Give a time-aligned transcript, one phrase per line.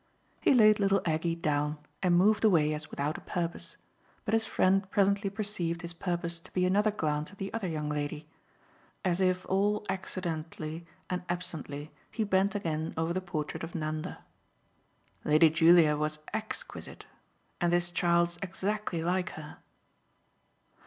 [0.39, 3.77] He laid little Aggie down and moved away as without a purpose;
[4.25, 7.87] but his friend presently perceived his purpose to be another glance at the other young
[7.87, 8.27] lady.
[9.05, 14.25] As if all accidentally and absently he bent again over the portrait of Nanda.
[15.23, 17.05] "Lady Julia was exquisite
[17.61, 19.57] and this child's exactly like her."